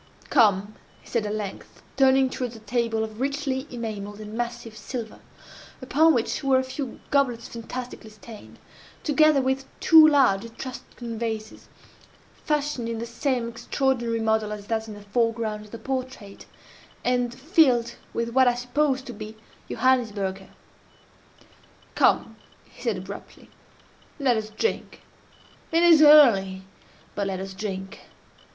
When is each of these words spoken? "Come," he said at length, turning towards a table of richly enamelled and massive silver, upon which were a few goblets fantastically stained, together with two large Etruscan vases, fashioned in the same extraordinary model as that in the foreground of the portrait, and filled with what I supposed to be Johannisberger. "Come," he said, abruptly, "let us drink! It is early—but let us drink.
"Come," 0.31 0.73
he 0.99 1.07
said 1.07 1.27
at 1.27 1.35
length, 1.35 1.83
turning 1.95 2.27
towards 2.31 2.55
a 2.55 2.59
table 2.59 3.03
of 3.03 3.21
richly 3.21 3.67
enamelled 3.69 4.19
and 4.19 4.33
massive 4.33 4.75
silver, 4.75 5.19
upon 5.79 6.15
which 6.15 6.43
were 6.43 6.57
a 6.57 6.63
few 6.63 6.99
goblets 7.11 7.47
fantastically 7.49 8.09
stained, 8.09 8.57
together 9.03 9.41
with 9.43 9.65
two 9.79 10.07
large 10.07 10.43
Etruscan 10.43 11.19
vases, 11.19 11.69
fashioned 12.33 12.89
in 12.89 12.97
the 12.97 13.05
same 13.05 13.47
extraordinary 13.47 14.19
model 14.19 14.51
as 14.51 14.65
that 14.65 14.87
in 14.87 14.95
the 14.95 15.01
foreground 15.03 15.65
of 15.65 15.69
the 15.71 15.77
portrait, 15.77 16.47
and 17.05 17.31
filled 17.35 17.93
with 18.11 18.29
what 18.29 18.47
I 18.47 18.55
supposed 18.55 19.05
to 19.05 19.13
be 19.13 19.37
Johannisberger. 19.69 20.49
"Come," 21.93 22.37
he 22.65 22.81
said, 22.81 22.97
abruptly, 22.97 23.51
"let 24.19 24.35
us 24.35 24.49
drink! 24.49 25.03
It 25.71 25.83
is 25.83 26.01
early—but 26.01 27.27
let 27.27 27.39
us 27.39 27.53
drink. 27.53 27.99